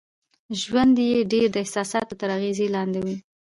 [0.61, 3.15] ژوند يې ډېر د احساساتو تر اغېز لاندې وي.